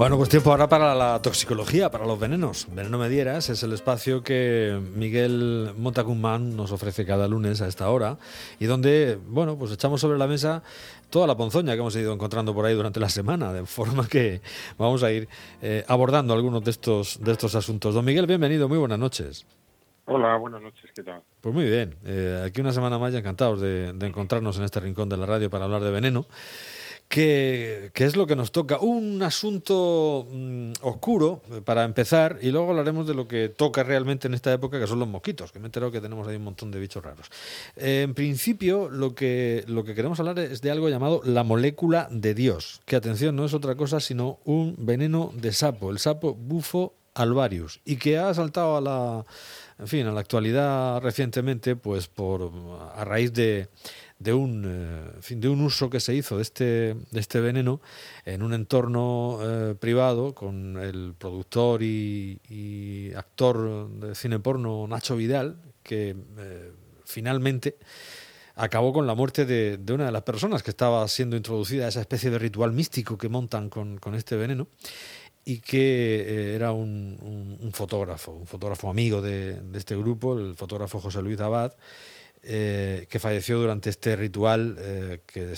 Bueno, 0.00 0.16
pues 0.16 0.30
tiempo 0.30 0.50
ahora 0.50 0.66
para 0.66 0.94
la 0.94 1.20
toxicología, 1.20 1.90
para 1.90 2.06
los 2.06 2.18
venenos. 2.18 2.66
Veneno 2.72 2.96
Medieras 2.96 3.50
es 3.50 3.62
el 3.64 3.74
espacio 3.74 4.22
que 4.22 4.80
Miguel 4.94 5.72
Montacumán 5.76 6.56
nos 6.56 6.72
ofrece 6.72 7.04
cada 7.04 7.28
lunes 7.28 7.60
a 7.60 7.68
esta 7.68 7.90
hora 7.90 8.16
y 8.58 8.64
donde, 8.64 9.18
bueno, 9.26 9.58
pues 9.58 9.72
echamos 9.72 10.00
sobre 10.00 10.16
la 10.16 10.26
mesa 10.26 10.62
toda 11.10 11.26
la 11.26 11.36
ponzoña 11.36 11.74
que 11.74 11.80
hemos 11.80 11.94
ido 11.96 12.14
encontrando 12.14 12.54
por 12.54 12.64
ahí 12.64 12.74
durante 12.74 12.98
la 12.98 13.10
semana, 13.10 13.52
de 13.52 13.66
forma 13.66 14.08
que 14.08 14.40
vamos 14.78 15.02
a 15.02 15.12
ir 15.12 15.28
eh, 15.60 15.84
abordando 15.86 16.32
algunos 16.32 16.64
de 16.64 16.70
estos, 16.70 17.22
de 17.22 17.32
estos 17.32 17.54
asuntos. 17.54 17.92
Don 17.94 18.02
Miguel, 18.02 18.26
bienvenido, 18.26 18.70
muy 18.70 18.78
buenas 18.78 18.98
noches. 18.98 19.44
Hola, 20.06 20.34
buenas 20.38 20.62
noches, 20.62 20.90
¿qué 20.94 21.02
tal? 21.02 21.22
Pues 21.42 21.54
muy 21.54 21.66
bien, 21.66 21.94
eh, 22.06 22.42
aquí 22.46 22.62
una 22.62 22.72
semana 22.72 22.98
más 22.98 23.12
ya 23.12 23.18
encantados 23.18 23.60
de, 23.60 23.92
de 23.92 24.06
encontrarnos 24.06 24.56
en 24.56 24.64
este 24.64 24.80
rincón 24.80 25.10
de 25.10 25.18
la 25.18 25.26
radio 25.26 25.50
para 25.50 25.66
hablar 25.66 25.82
de 25.82 25.90
veneno. 25.90 26.24
¿Qué, 27.10 27.90
es 27.92 28.14
lo 28.14 28.24
que 28.24 28.36
nos 28.36 28.52
toca? 28.52 28.78
Un 28.78 29.20
asunto 29.24 30.28
mm, 30.30 30.74
oscuro 30.82 31.42
para 31.64 31.82
empezar 31.82 32.38
y 32.40 32.52
luego 32.52 32.70
hablaremos 32.70 33.04
de 33.04 33.14
lo 33.14 33.26
que 33.26 33.48
toca 33.48 33.82
realmente 33.82 34.28
en 34.28 34.34
esta 34.34 34.52
época, 34.52 34.78
que 34.78 34.86
son 34.86 35.00
los 35.00 35.08
mosquitos, 35.08 35.50
que 35.50 35.58
me 35.58 35.64
he 35.64 35.66
enterado 35.66 35.90
que 35.90 36.00
tenemos 36.00 36.28
ahí 36.28 36.36
un 36.36 36.44
montón 36.44 36.70
de 36.70 36.78
bichos 36.78 37.02
raros. 37.02 37.26
Eh, 37.74 38.02
en 38.02 38.14
principio, 38.14 38.88
lo 38.88 39.16
que, 39.16 39.64
lo 39.66 39.82
que 39.82 39.96
queremos 39.96 40.20
hablar 40.20 40.38
es 40.38 40.60
de 40.60 40.70
algo 40.70 40.88
llamado 40.88 41.20
la 41.24 41.42
molécula 41.42 42.06
de 42.12 42.32
Dios, 42.32 42.80
que 42.84 42.94
atención, 42.94 43.34
no 43.34 43.44
es 43.44 43.54
otra 43.54 43.74
cosa 43.74 43.98
sino 43.98 44.38
un 44.44 44.76
veneno 44.78 45.32
de 45.34 45.52
sapo, 45.52 45.90
el 45.90 45.98
sapo 45.98 46.34
bufo 46.34 46.94
alvarius, 47.14 47.80
y 47.84 47.96
que 47.96 48.18
ha 48.18 48.32
saltado 48.34 48.76
a 48.76 48.80
la, 48.80 49.26
en 49.80 49.88
fin, 49.88 50.06
a 50.06 50.12
la 50.12 50.20
actualidad 50.20 51.00
recientemente, 51.00 51.74
pues 51.74 52.06
por 52.06 52.52
a 52.94 53.04
raíz 53.04 53.32
de 53.32 53.68
de 54.20 54.34
un, 54.34 54.64
eh, 54.66 55.34
de 55.34 55.48
un 55.48 55.62
uso 55.62 55.90
que 55.90 55.98
se 55.98 56.14
hizo 56.14 56.36
de 56.36 56.42
este, 56.42 56.64
de 57.10 57.20
este 57.20 57.40
veneno 57.40 57.80
en 58.26 58.42
un 58.42 58.52
entorno 58.52 59.38
eh, 59.42 59.74
privado 59.74 60.34
con 60.34 60.76
el 60.76 61.14
productor 61.18 61.82
y, 61.82 63.12
actor 63.16 63.88
de 63.88 64.14
cine 64.14 64.38
porno 64.38 64.86
Nacho 64.86 65.16
Vidal, 65.16 65.56
que 65.82 66.14
eh, 66.38 66.72
finalmente 67.04 67.78
acabó 68.56 68.92
con 68.92 69.06
la 69.06 69.14
muerte 69.14 69.46
de, 69.46 69.78
de, 69.78 69.92
una 69.94 70.06
de 70.06 70.12
las 70.12 70.22
personas 70.22 70.62
que 70.62 70.70
estaba 70.70 71.06
siendo 71.08 71.36
introducida 71.36 71.86
a 71.86 71.88
esa 71.88 72.00
especie 72.00 72.30
de 72.30 72.38
ritual 72.38 72.72
místico 72.72 73.16
que 73.16 73.30
montan 73.30 73.70
con, 73.70 73.96
con 73.96 74.14
este 74.14 74.36
veneno 74.36 74.68
y 75.46 75.60
que 75.60 76.54
era 76.54 76.72
un, 76.72 77.58
un, 77.58 77.72
fotógrafo, 77.72 78.32
un 78.32 78.46
fotógrafo 78.46 78.90
amigo 78.90 79.22
de, 79.22 79.60
de 79.62 79.78
este 79.78 79.96
grupo, 79.96 80.38
el 80.38 80.54
fotógrafo 80.54 81.00
José 81.00 81.22
Luis 81.22 81.40
Abad, 81.40 81.72
eh, 82.42 83.06
que 83.10 83.18
falleció 83.18 83.58
durante 83.58 83.90
este 83.90 84.16
ritual 84.16 84.76
eh, 84.78 85.20
que 85.26 85.54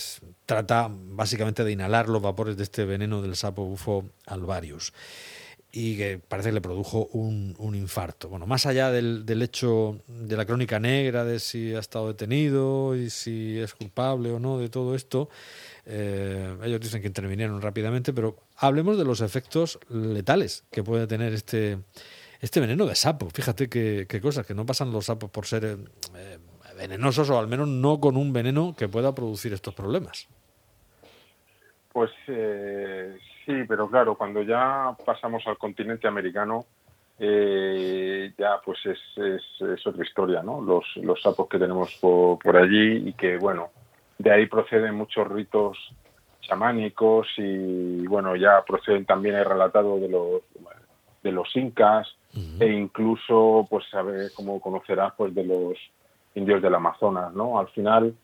trata 0.46 0.88
básicamente 0.90 1.62
de 1.62 1.72
inhalar 1.72 2.08
los 2.08 2.20
vapores 2.20 2.56
de 2.56 2.64
este 2.64 2.84
veneno 2.84 3.22
del 3.22 3.36
sapo 3.36 3.64
bufo 3.64 4.10
alvarius 4.26 4.92
y 5.72 5.96
que 5.96 6.18
parece 6.18 6.50
que 6.50 6.54
le 6.54 6.60
produjo 6.60 7.06
un, 7.12 7.74
infarto. 7.74 8.28
Bueno, 8.28 8.46
más 8.46 8.66
allá 8.66 8.90
del, 8.90 9.42
hecho 9.42 10.00
de 10.06 10.36
la 10.36 10.44
crónica 10.44 10.78
negra, 10.78 11.24
de 11.24 11.40
si 11.40 11.74
ha 11.74 11.78
estado 11.78 12.08
detenido 12.08 12.94
y 12.94 13.08
si 13.08 13.58
es 13.58 13.72
culpable 13.74 14.30
o 14.30 14.38
no 14.38 14.58
de 14.58 14.68
todo 14.68 14.94
esto, 14.94 15.30
eh, 15.86 16.58
ellos 16.62 16.80
dicen 16.80 17.00
que 17.00 17.06
intervinieron 17.06 17.62
rápidamente, 17.62 18.12
pero 18.12 18.36
hablemos 18.56 18.98
de 18.98 19.04
los 19.04 19.22
efectos 19.22 19.78
letales 19.88 20.64
que 20.70 20.84
puede 20.84 21.06
tener 21.06 21.32
este, 21.32 21.78
este 22.40 22.60
veneno 22.60 22.84
de 22.84 22.94
sapo. 22.94 23.30
Fíjate 23.30 23.70
qué, 23.70 24.20
cosas, 24.20 24.44
que 24.44 24.54
no 24.54 24.66
pasan 24.66 24.92
los 24.92 25.06
sapos 25.06 25.30
por 25.30 25.46
ser 25.46 25.78
venenosos 26.82 27.30
o 27.30 27.38
al 27.38 27.46
menos 27.46 27.68
no 27.68 28.00
con 28.00 28.16
un 28.16 28.32
veneno 28.32 28.74
que 28.76 28.88
pueda 28.88 29.14
producir 29.14 29.52
estos 29.52 29.74
problemas. 29.74 30.28
Pues 31.92 32.10
eh, 32.26 33.16
sí, 33.46 33.52
pero 33.68 33.88
claro, 33.88 34.16
cuando 34.16 34.42
ya 34.42 34.96
pasamos 35.04 35.46
al 35.46 35.58
continente 35.58 36.08
americano, 36.08 36.64
eh, 37.18 38.32
ya 38.36 38.60
pues 38.64 38.78
es, 38.86 38.98
es, 39.16 39.86
otra 39.86 40.04
historia, 40.04 40.42
¿no? 40.42 40.60
Los, 40.60 40.84
los 40.96 41.22
sapos 41.22 41.48
que 41.48 41.58
tenemos 41.58 41.94
por, 42.00 42.38
por, 42.38 42.56
allí 42.56 43.08
y 43.08 43.12
que, 43.12 43.36
bueno, 43.36 43.70
de 44.18 44.32
ahí 44.32 44.46
proceden 44.46 44.94
muchos 44.94 45.28
ritos 45.28 45.78
chamánicos 46.40 47.28
y, 47.36 48.04
bueno, 48.08 48.34
ya 48.34 48.64
proceden 48.66 49.04
también 49.04 49.36
el 49.36 49.44
relatado 49.44 50.00
de 50.00 50.08
los, 50.08 50.42
de 51.22 51.30
los 51.30 51.54
incas 51.54 52.08
e 52.58 52.66
incluso, 52.66 53.66
pues, 53.70 53.84
sabe, 53.90 54.30
como 54.34 54.60
conocerás, 54.60 55.12
pues 55.16 55.32
de 55.34 55.44
los 55.44 55.78
indios 56.34 56.62
del 56.62 56.74
Amazonas, 56.74 57.32
¿no? 57.34 57.58
Al 57.58 57.68
final, 57.68 58.14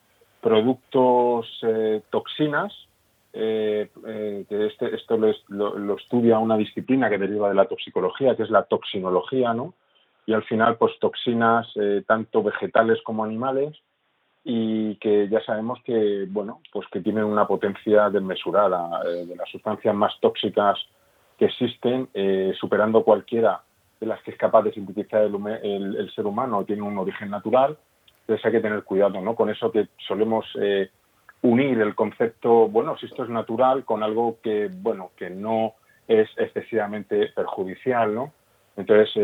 productos 0.41 1.46
eh, 1.62 2.02
toxinas, 2.10 2.72
eh, 3.32 3.91
eh, 4.06 4.44
que 4.48 4.66
este, 4.66 4.94
esto 4.94 5.19
lo, 5.48 5.96
estudia 5.96 6.38
una 6.38 6.56
disciplina 6.56 7.10
que 7.10 7.19
deriva 7.19 7.48
de 7.48 7.54
la 7.54 7.66
toxicología, 7.66 8.36
que 8.36 8.44
es 8.44 8.50
la 8.50 8.64
toxinología, 8.64 9.52
¿no? 9.52 9.74
Y 10.26 10.32
al 10.32 10.44
final, 10.44 10.76
pues 10.76 10.92
toxinas 11.00 11.66
tanto 12.06 12.42
vegetales 12.42 13.00
como 13.02 13.24
animales 13.24 13.74
y 14.44 14.96
que 14.96 15.26
ya 15.30 15.42
sabemos 15.42 15.78
que, 15.84 16.26
bueno, 16.28 16.60
pues 16.70 16.86
que 16.88 17.00
tienen 17.00 17.25
una 17.25 17.46
potencia 17.46 18.10
desmesurada, 18.10 19.02
de 19.04 19.34
las 19.34 19.48
sustancias 19.48 19.94
más 19.94 20.12
tóxicas 20.20 20.78
que 21.38 21.46
existen, 21.46 22.10
superando 22.60 23.04
cualquiera 23.04 23.62
de 24.00 24.06
las 24.06 24.22
que 24.22 24.32
es 24.32 24.36
capaz 24.36 24.64
de 24.64 24.72
sintetizar 24.75 25.22
el, 25.22 25.96
el 25.96 26.14
ser 26.14 26.26
humano, 26.26 26.62
tiene 26.66 26.82
un 26.82 26.98
origen 26.98 27.30
natural 27.30 27.78
entonces 28.28 28.44
hay 28.44 28.52
que 28.52 28.60
tener 28.60 28.84
cuidado, 28.84 29.22
¿no? 29.22 29.34
Con 29.34 29.48
eso 29.48 29.72
que 29.72 29.88
solemos 30.06 30.44
eh, 30.60 30.90
unir 31.40 31.80
el 31.80 31.94
concepto, 31.94 32.68
bueno, 32.68 32.94
si 32.98 33.06
esto 33.06 33.24
es 33.24 33.30
natural, 33.30 33.86
con 33.86 34.02
algo 34.02 34.36
que, 34.42 34.68
bueno, 34.70 35.12
que 35.16 35.30
no 35.30 35.72
es 36.06 36.28
excesivamente 36.36 37.28
perjudicial, 37.28 38.14
¿no? 38.14 38.34
Entonces, 38.76 39.14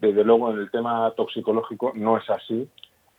desde 0.00 0.24
luego, 0.24 0.50
en 0.50 0.60
el 0.60 0.70
tema 0.70 1.12
toxicológico 1.14 1.92
no 1.94 2.16
es 2.16 2.28
así 2.30 2.68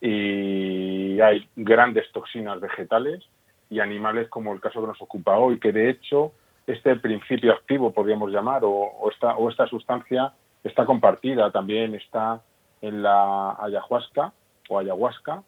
y 0.02 1.22
hay 1.22 1.48
grandes 1.56 2.12
toxinas 2.12 2.60
vegetales 2.60 3.24
y 3.70 3.80
animales 3.80 4.30
como 4.30 4.52
el 4.52 4.60
caso 4.60 4.82
que 4.82 4.88
nos 4.88 5.02
ocupa 5.02 5.38
hoy, 5.38 5.60
que 5.60 5.72
de 5.72 5.92
hecho 5.92 6.32
este 6.66 6.96
principio 6.96 7.54
activo, 7.54 7.92
podríamos 7.92 8.32
llamar, 8.32 8.64
o, 8.66 9.10
esta, 9.12 9.38
o 9.38 9.48
esta 9.50 9.68
sustancia 9.68 10.34
está 10.64 10.86
compartida, 10.86 11.52
también 11.52 11.94
está 11.94 12.42
en 12.82 13.04
la 13.04 13.56
ayahuasca, 13.60 14.34
o 14.70 14.80
ayahuasca 14.80 15.44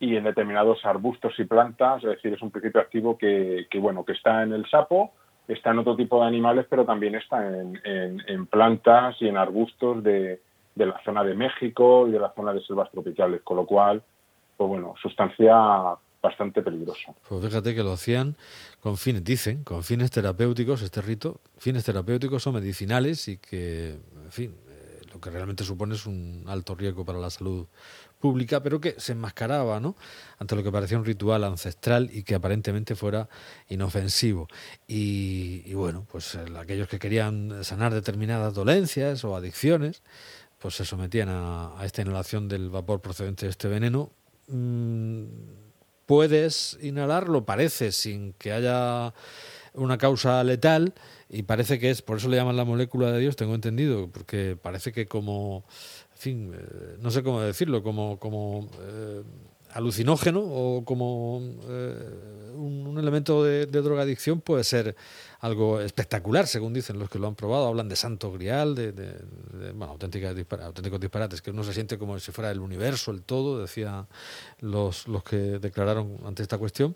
y 0.00 0.16
en 0.16 0.24
determinados 0.24 0.84
arbustos 0.84 1.32
y 1.38 1.44
plantas, 1.44 2.02
es 2.04 2.10
decir, 2.10 2.32
es 2.32 2.42
un 2.42 2.50
principio 2.50 2.80
activo 2.80 3.16
que, 3.16 3.66
bueno, 3.80 4.04
que 4.04 4.12
está 4.12 4.42
en 4.42 4.52
el 4.52 4.68
sapo, 4.68 5.12
está 5.48 5.70
en 5.70 5.78
otro 5.78 5.96
tipo 5.96 6.20
de 6.20 6.26
animales, 6.26 6.66
pero 6.68 6.84
también 6.84 7.14
está 7.14 7.46
en, 7.46 8.46
plantas 8.46 9.16
y 9.20 9.28
en 9.28 9.36
arbustos 9.36 10.02
de, 10.02 10.40
la 10.76 11.00
zona 11.04 11.22
de 11.24 11.34
México 11.34 12.08
y 12.08 12.12
de 12.12 12.18
la 12.18 12.32
zona 12.34 12.52
de 12.52 12.62
selvas 12.62 12.90
tropicales, 12.90 13.42
con 13.42 13.56
lo 13.56 13.66
cual, 13.66 14.02
pues 14.56 14.68
bueno, 14.68 14.94
sustancia 15.00 15.54
bastante 16.24 16.62
peligrosa. 16.62 17.14
Pues 17.28 17.44
fíjate 17.44 17.74
que 17.74 17.82
lo 17.82 17.92
hacían 17.92 18.36
con 18.80 18.96
fines, 18.96 19.22
dicen, 19.22 19.62
con 19.62 19.82
fines 19.82 20.10
terapéuticos, 20.10 20.80
este 20.80 21.02
rito, 21.02 21.40
fines 21.58 21.84
terapéuticos 21.84 22.46
o 22.46 22.52
medicinales 22.52 23.28
y 23.28 23.36
que, 23.36 23.90
en 23.90 24.32
fin, 24.32 24.54
lo 25.14 25.20
que 25.20 25.30
realmente 25.30 25.62
supone 25.64 25.94
es 25.94 26.06
un 26.06 26.44
alto 26.48 26.74
riesgo 26.74 27.04
para 27.04 27.18
la 27.18 27.30
salud 27.30 27.66
pública, 28.18 28.62
pero 28.62 28.80
que 28.80 28.96
se 28.98 29.12
enmascaraba 29.12 29.78
¿no? 29.78 29.94
ante 30.38 30.56
lo 30.56 30.62
que 30.64 30.72
parecía 30.72 30.98
un 30.98 31.04
ritual 31.04 31.44
ancestral 31.44 32.10
y 32.12 32.24
que 32.24 32.34
aparentemente 32.34 32.96
fuera 32.96 33.28
inofensivo. 33.68 34.48
Y, 34.88 35.72
bueno, 35.74 36.04
pues 36.10 36.34
eh, 36.34 36.44
aquellos 36.58 36.88
que 36.88 36.98
querían 36.98 37.62
sanar 37.62 37.94
determinadas 37.94 38.54
dolencias 38.54 39.24
o 39.24 39.36
adicciones, 39.36 40.02
pues 40.58 40.74
se 40.74 40.84
sometían 40.84 41.28
a, 41.30 41.76
esta 41.84 42.02
inhalación 42.02 42.48
del 42.48 42.70
vapor 42.70 43.00
procedente 43.00 43.46
de 43.46 43.50
este 43.50 43.68
veneno. 43.68 44.10
Mm, 44.48 45.26
puedes 46.06 46.76
inhalarlo, 46.82 47.44
parece, 47.44 47.92
sin 47.92 48.32
que 48.32 48.52
haya 48.52 49.14
una 49.74 49.98
causa 49.98 50.42
letal 50.44 50.94
y 51.28 51.42
parece 51.42 51.78
que 51.78 51.90
es, 51.90 52.02
por 52.02 52.18
eso 52.18 52.28
le 52.28 52.36
llaman 52.36 52.56
la 52.56 52.64
molécula 52.64 53.10
de 53.12 53.18
Dios, 53.18 53.36
tengo 53.36 53.54
entendido, 53.54 54.08
porque 54.08 54.56
parece 54.60 54.92
que 54.92 55.06
como 55.06 55.64
en 56.14 56.18
fin, 56.18 56.54
eh, 56.54 56.96
no 57.00 57.10
sé 57.10 57.22
cómo 57.22 57.40
decirlo, 57.40 57.82
como, 57.82 58.18
como 58.18 58.68
eh, 58.80 59.22
alucinógeno 59.72 60.40
o 60.40 60.84
como 60.84 61.42
eh, 61.68 62.52
un, 62.54 62.96
elemento 62.98 63.42
de, 63.42 63.66
drogadicción 63.66 64.40
puede 64.40 64.62
ser 64.62 64.94
algo 65.40 65.80
espectacular, 65.80 66.46
según 66.46 66.72
dicen 66.72 66.98
los 66.98 67.10
que 67.10 67.18
lo 67.18 67.26
han 67.26 67.34
probado. 67.34 67.66
Hablan 67.66 67.88
de 67.88 67.96
santo 67.96 68.30
grial, 68.32 68.76
de, 68.76 68.92
bueno, 69.74 69.92
auténticos 69.92 71.00
disparates, 71.00 71.42
que 71.42 71.50
uno 71.50 71.64
se 71.64 71.74
siente 71.74 71.98
como 71.98 72.18
si 72.20 72.30
fuera 72.30 72.52
el 72.52 72.60
universo, 72.60 73.10
el 73.10 73.22
todo, 73.22 73.60
decía 73.60 74.06
los, 74.60 75.08
los 75.08 75.24
que 75.24 75.36
declararon 75.36 76.18
ante 76.24 76.44
esta 76.44 76.56
cuestión 76.56 76.94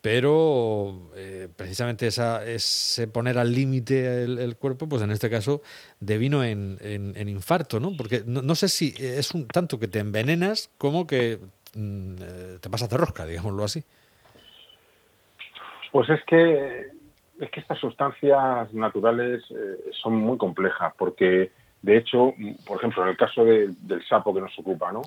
pero 0.00 1.10
eh, 1.16 1.48
precisamente 1.56 2.06
esa, 2.06 2.44
ese 2.44 3.08
poner 3.08 3.38
al 3.38 3.52
límite 3.52 4.24
el, 4.24 4.56
cuerpo, 4.56 4.88
pues 4.88 5.02
en 5.02 5.10
este 5.10 5.28
caso 5.28 5.60
devino 5.98 6.44
en, 6.44 6.78
en, 6.80 7.28
infarto, 7.28 7.80
¿no? 7.80 7.92
Porque 7.96 8.22
no, 8.24 8.54
sé 8.54 8.68
si 8.68 8.94
es 8.98 9.34
un 9.34 9.48
tanto 9.48 9.78
que 9.78 9.88
te 9.88 9.98
envenenas 9.98 10.70
como 10.78 11.06
que 11.06 11.38
mm, 11.74 12.14
eh, 12.20 12.58
te 12.60 12.70
pasas 12.70 12.88
de 12.90 12.96
rosca, 12.96 13.26
digámoslo 13.26 13.64
así. 13.64 13.82
Pues 15.90 16.08
es 16.10 16.22
que 16.24 16.98
es 17.40 17.50
que 17.50 17.60
estas 17.60 17.78
sustancias 17.78 18.72
naturales 18.74 19.42
eh, 19.50 19.90
son 19.92 20.16
muy 20.16 20.36
complejas 20.38 20.92
porque, 20.98 21.52
de 21.82 21.96
hecho, 21.96 22.34
por 22.66 22.78
ejemplo, 22.78 23.02
en 23.04 23.10
el 23.10 23.16
caso 23.16 23.44
del 23.44 23.76
sapo 24.08 24.34
que 24.34 24.40
nos 24.40 24.58
ocupa, 24.58 24.92
¿no? 24.92 25.02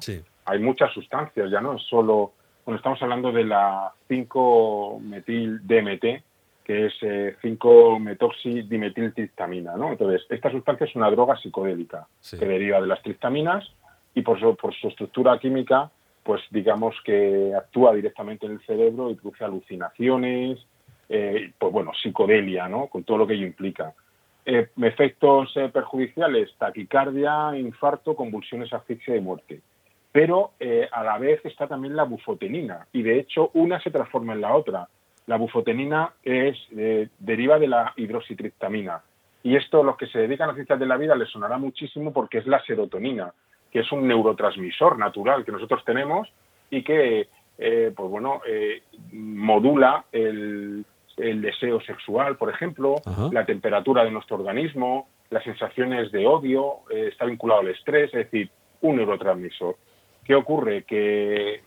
Hay 0.46 0.60
muchas 0.60 0.94
sustancias, 0.94 1.52
ya 1.52 1.62
no 1.62 1.76
es 1.76 1.84
solo, 1.84 2.34
bueno, 2.66 2.78
estamos 2.78 3.02
hablando 3.02 3.32
de 3.32 3.44
la 3.44 3.92
5-metil-DMT, 4.10 6.24
que 6.64 6.86
es 6.86 6.94
5-metoxidimetiltriptamina, 7.02 9.76
¿no? 9.76 9.92
Entonces, 9.92 10.22
esta 10.30 10.52
sustancia 10.52 10.86
es 10.86 10.96
una 10.96 11.10
droga 11.10 11.36
psicodélica 11.38 12.06
que 12.30 12.46
deriva 12.46 12.80
de 12.80 12.86
las 12.88 13.02
triptaminas 13.02 13.68
y 14.14 14.22
por 14.22 14.40
su, 14.40 14.56
por 14.56 14.76
su 14.76 14.90
estructura 14.90 15.40
química, 15.40 15.90
pues 16.24 16.42
digamos 16.52 16.96
que 17.04 17.54
actúa 17.56 17.94
directamente 17.94 18.46
en 18.46 18.52
el 18.54 18.62
cerebro 18.62 19.10
y 19.10 19.16
produce 19.16 19.44
alucinaciones, 19.44 20.60
eh, 21.10 21.52
pues 21.58 21.74
bueno, 21.74 21.92
psicodelia, 22.02 22.70
¿no? 22.70 22.88
Con 22.88 23.04
todo 23.04 23.18
lo 23.18 23.28
que 23.28 23.34
ello 23.34 23.46
implica. 23.46 23.94
Eh, 24.46 24.70
efectos 24.82 25.52
eh, 25.56 25.70
perjudiciales, 25.70 26.50
taquicardia, 26.58 27.58
infarto, 27.58 28.16
convulsiones, 28.16 28.74
asfixia 28.74 29.16
y 29.16 29.22
muerte. 29.22 29.62
Pero 30.12 30.52
a 30.92 31.04
la 31.04 31.18
vez 31.18 31.40
está 31.46 31.68
también 31.68 31.96
la 31.96 32.04
bufotenina 32.04 32.88
y 32.92 33.02
de 33.02 33.20
hecho 33.20 33.50
una 33.54 33.80
se 33.82 33.92
transforma 33.92 34.34
en 34.34 34.42
la 34.42 34.54
otra. 34.56 34.88
La 35.26 35.38
bufotenina 35.38 36.14
es, 36.24 36.58
deriva 37.20 37.58
de 37.58 37.68
la 37.68 37.94
hidroxitriptamina 37.96 39.02
y 39.44 39.56
esto 39.56 39.84
los 39.84 39.96
que 39.96 40.08
se 40.08 40.20
dedican 40.20 40.50
a 40.50 40.54
ciencias 40.54 40.80
de 40.80 40.86
la 40.86 40.98
vida 40.98 41.16
les 41.16 41.30
sonará 41.30 41.58
muchísimo 41.58 42.12
porque 42.12 42.40
es 42.40 42.46
la 42.46 42.62
serotonina, 42.66 43.34
que 43.72 43.80
es 43.80 43.92
un 43.94 44.06
neurotransmisor 44.06 44.98
natural 45.00 45.46
que 45.46 45.54
nosotros 45.54 45.84
tenemos 45.86 46.28
y 46.70 46.84
que 46.84 47.30
pues 47.58 48.10
bueno, 48.10 48.42
modula 49.12 50.04
el, 50.12 50.84
el 51.18 51.42
deseo 51.42 51.82
sexual, 51.82 52.38
por 52.38 52.50
ejemplo, 52.50 52.96
la 53.32 53.46
temperatura 53.46 54.04
de 54.04 54.12
nuestro 54.12 54.38
organismo, 54.38 55.08
las 55.30 55.44
sensaciones 55.44 56.12
de 56.12 56.26
odio, 56.28 56.80
eh, 56.90 57.10
está 57.12 57.26
vinculado 57.26 57.62
al 57.62 57.70
estrés, 57.70 58.14
es 58.14 58.32
decir, 58.32 58.50
un 58.82 58.98
neurotransmisor. 58.98 59.76
¿Qué 60.24 60.36
ocurre? 60.36 60.84
Que, 60.84 61.62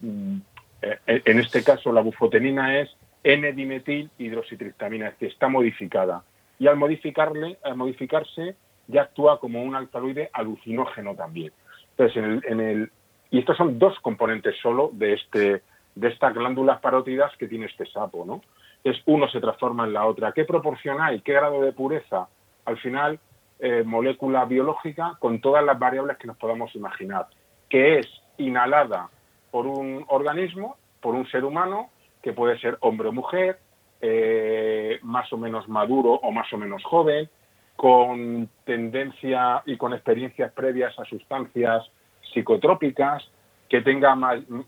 mm, 0.00 0.36
eh, 0.82 0.98
en 1.06 1.38
este 1.38 1.62
caso 1.64 1.92
la 1.92 2.00
bufotenina 2.00 2.78
es 2.78 2.90
N-dimetil 3.22 4.10
hidroxitriptamina, 4.18 5.10
decir, 5.10 5.28
está 5.28 5.48
modificada. 5.48 6.22
Y 6.58 6.66
al, 6.66 6.76
modificarle, 6.76 7.58
al 7.62 7.76
modificarse 7.76 8.56
ya 8.86 9.02
actúa 9.02 9.38
como 9.38 9.62
un 9.62 9.74
alcaloide 9.74 10.30
alucinógeno 10.32 11.14
también. 11.14 11.52
Entonces, 11.90 12.16
en 12.16 12.24
el, 12.24 12.44
en 12.46 12.60
el, 12.60 12.92
y 13.30 13.38
estos 13.40 13.56
son 13.56 13.78
dos 13.78 13.98
componentes 14.00 14.56
solo 14.62 14.90
de, 14.92 15.14
este, 15.14 15.62
de 15.94 16.08
estas 16.08 16.34
glándulas 16.34 16.80
parótidas 16.80 17.36
que 17.36 17.48
tiene 17.48 17.66
este 17.66 17.86
sapo, 17.86 18.24
¿no? 18.24 18.40
es 18.84 18.96
uno 19.06 19.28
se 19.28 19.40
transforma 19.40 19.84
en 19.84 19.92
la 19.92 20.06
otra. 20.06 20.32
¿Qué 20.32 20.44
proporción 20.44 21.00
hay? 21.00 21.20
¿Qué 21.20 21.32
grado 21.32 21.62
de 21.62 21.72
pureza? 21.72 22.28
Al 22.64 22.78
final, 22.78 23.18
eh, 23.58 23.82
molécula 23.84 24.44
biológica 24.44 25.16
con 25.18 25.40
todas 25.40 25.64
las 25.64 25.78
variables 25.78 26.16
que 26.18 26.26
nos 26.26 26.36
podamos 26.36 26.74
imaginar, 26.74 27.26
que 27.68 27.98
es 27.98 28.06
inhalada 28.38 29.08
por 29.50 29.66
un 29.66 30.04
organismo, 30.08 30.76
por 31.00 31.14
un 31.14 31.28
ser 31.30 31.44
humano, 31.44 31.90
que 32.22 32.32
puede 32.32 32.58
ser 32.58 32.76
hombre 32.80 33.08
o 33.08 33.12
mujer, 33.12 33.58
eh, 34.00 34.98
más 35.02 35.32
o 35.32 35.36
menos 35.36 35.68
maduro 35.68 36.14
o 36.14 36.30
más 36.30 36.52
o 36.52 36.58
menos 36.58 36.82
joven, 36.84 37.28
con 37.76 38.48
tendencia 38.64 39.62
y 39.66 39.76
con 39.76 39.92
experiencias 39.92 40.52
previas 40.52 40.98
a 40.98 41.04
sustancias 41.04 41.90
psicotrópicas, 42.32 43.24
que 43.68 43.82
tenga 43.82 44.16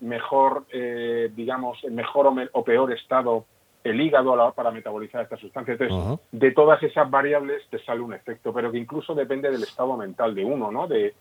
mejor, 0.00 0.64
eh, 0.72 1.30
digamos, 1.34 1.82
mejor 1.90 2.32
o, 2.52 2.64
peor 2.64 2.92
estado 2.92 3.46
el 3.82 3.98
hígado 3.98 4.52
para 4.54 4.70
metabolizar 4.70 5.22
esta 5.22 5.38
sustancia. 5.38 5.72
Entonces, 5.72 6.20
de 6.32 6.50
todas 6.50 6.82
esas 6.82 7.10
variables 7.10 7.62
te 7.70 7.78
sale 7.82 8.02
un 8.02 8.12
efecto, 8.12 8.52
pero 8.52 8.70
que 8.70 8.76
incluso 8.76 9.14
depende 9.14 9.50
del 9.50 9.62
estado 9.62 9.96
mental 9.96 10.34
de 10.34 10.44
uno, 10.44 10.70
¿no? 10.70 10.86
De, 10.86 11.14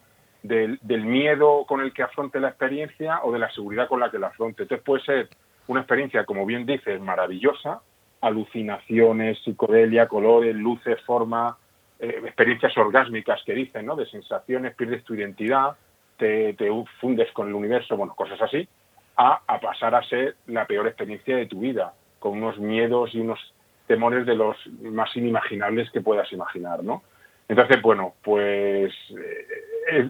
del, 0.43 0.79
miedo 1.05 1.65
con 1.67 1.81
el 1.81 1.93
que 1.93 2.03
afronte 2.03 2.39
la 2.39 2.49
experiencia 2.49 3.21
o 3.23 3.31
de 3.31 3.39
la 3.39 3.51
seguridad 3.51 3.87
con 3.87 3.99
la 3.99 4.09
que 4.09 4.19
la 4.19 4.27
afronte. 4.27 4.63
Entonces 4.63 4.83
puede 4.85 5.03
ser 5.03 5.29
una 5.67 5.81
experiencia, 5.81 6.25
como 6.25 6.45
bien 6.45 6.65
dices, 6.65 6.99
maravillosa, 7.01 7.81
alucinaciones, 8.21 9.37
psicodelia, 9.43 10.07
colores, 10.07 10.55
luces, 10.55 10.99
forma, 11.01 11.57
eh, 11.99 12.21
experiencias 12.25 12.77
orgásmicas 12.77 13.41
que 13.45 13.53
dicen, 13.53 13.85
¿no? 13.85 13.95
De 13.95 14.05
sensaciones, 14.05 14.75
pierdes 14.75 15.03
tu 15.03 15.13
identidad, 15.13 15.75
te, 16.17 16.53
te 16.53 16.69
fundes 16.99 17.31
con 17.31 17.47
el 17.47 17.53
universo, 17.53 17.95
bueno, 17.95 18.15
cosas 18.15 18.41
así, 18.41 18.67
a, 19.17 19.41
a 19.45 19.59
pasar 19.59 19.95
a 19.95 20.03
ser 20.03 20.35
la 20.47 20.65
peor 20.65 20.87
experiencia 20.87 21.35
de 21.35 21.45
tu 21.45 21.59
vida 21.59 21.93
con 22.19 22.33
unos 22.33 22.57
miedos 22.57 23.13
y 23.13 23.19
unos 23.19 23.39
temores 23.87 24.25
de 24.25 24.35
los 24.35 24.55
más 24.81 25.15
inimaginables 25.15 25.89
que 25.91 26.01
puedas 26.01 26.31
imaginar, 26.31 26.83
¿no? 26.83 27.03
Entonces, 27.47 27.81
bueno, 27.81 28.13
pues 28.21 28.93
eh, 29.09 29.47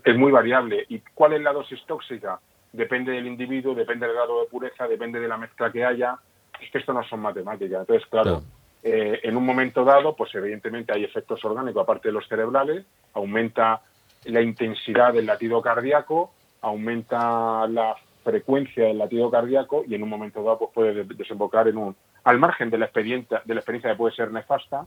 es, 0.03 0.15
muy 0.17 0.31
variable. 0.31 0.85
¿Y 0.89 0.99
cuál 1.13 1.33
es 1.33 1.41
la 1.41 1.53
dosis 1.53 1.79
tóxica? 1.85 2.39
Depende 2.71 3.11
del 3.11 3.27
individuo, 3.27 3.73
depende 3.73 4.05
del 4.05 4.15
grado 4.15 4.41
de 4.41 4.47
pureza, 4.47 4.87
depende 4.87 5.19
de 5.19 5.27
la 5.27 5.37
mezcla 5.37 5.71
que 5.71 5.83
haya. 5.83 6.17
Es 6.61 6.69
que 6.71 6.79
esto 6.79 6.93
no 6.93 7.03
son 7.03 7.21
matemáticas. 7.21 7.81
Entonces, 7.81 8.07
claro, 8.09 8.43
eh, 8.83 9.19
en 9.23 9.35
un 9.35 9.45
momento 9.45 9.83
dado, 9.83 10.15
pues 10.15 10.33
evidentemente 10.35 10.93
hay 10.93 11.03
efectos 11.03 11.43
orgánicos 11.43 11.83
aparte 11.83 12.09
de 12.09 12.13
los 12.13 12.27
cerebrales, 12.27 12.85
aumenta 13.13 13.81
la 14.25 14.41
intensidad 14.41 15.13
del 15.13 15.25
latido 15.25 15.61
cardíaco, 15.61 16.31
aumenta 16.61 17.67
la 17.67 17.95
frecuencia 18.23 18.85
del 18.85 18.97
latido 18.97 19.31
cardíaco 19.31 19.83
y 19.87 19.95
en 19.95 20.03
un 20.03 20.09
momento 20.09 20.43
dado 20.43 20.59
pues 20.59 20.71
puede 20.73 21.03
desembocar 21.03 21.67
en 21.67 21.77
un, 21.77 21.95
al 22.23 22.37
margen 22.37 22.69
de 22.69 22.77
la 22.77 22.85
experiencia, 22.85 23.41
de 23.45 23.53
la 23.53 23.61
experiencia 23.61 23.91
que 23.91 23.97
puede 23.97 24.15
ser 24.15 24.31
nefasta, 24.31 24.85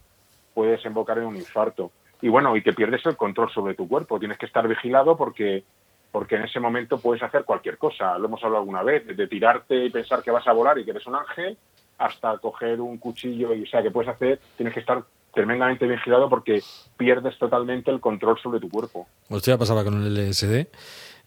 puede 0.55 0.73
desembocar 0.73 1.19
en 1.19 1.25
un 1.25 1.37
infarto. 1.37 1.91
Y 2.23 2.29
bueno, 2.29 2.57
y 2.57 2.63
que 2.63 2.73
pierdes 2.73 3.05
el 3.05 3.17
control 3.17 3.51
sobre 3.51 3.75
tu 3.75 3.87
cuerpo. 3.87 4.19
Tienes 4.19 4.39
que 4.39 4.47
estar 4.47 4.67
vigilado 4.67 5.17
porque, 5.17 5.65
porque 6.11 6.37
en 6.37 6.45
ese 6.45 6.61
momento 6.61 6.99
puedes 6.99 7.23
hacer 7.23 7.45
cualquier 7.45 7.77
cosa. 7.77 8.17
Lo 8.17 8.27
hemos 8.27 8.43
hablado 8.43 8.61
alguna 8.61 8.83
vez, 8.83 9.07
de 9.07 9.27
tirarte 9.27 9.85
y 9.85 9.91
pensar 9.91 10.23
que 10.23 10.31
vas 10.31 10.47
a 10.47 10.53
volar 10.53 10.79
y 10.79 10.85
que 10.85 10.93
eres 10.93 11.07
un 11.07 11.17
ángel, 11.17 11.59
hasta 11.99 12.39
coger 12.39 12.81
un 12.81 12.99
cuchillo 12.99 13.53
y, 13.53 13.65
o 13.65 13.67
sea, 13.67 13.83
que 13.83 13.91
puedes 13.91 14.09
hacer, 14.09 14.41
tienes 14.57 14.73
que 14.73 14.81
estar 14.81 15.03
tremendamente 15.35 15.87
vigilado 15.87 16.29
porque 16.29 16.63
pierdes 16.97 17.37
totalmente 17.39 17.91
el 17.91 18.01
control 18.01 18.39
sobre 18.39 18.61
tu 18.61 18.69
cuerpo. 18.69 19.07
Ya 19.29 19.59
pasaba 19.59 19.83
con 19.83 20.03
el 20.03 20.15
LSD 20.15 20.67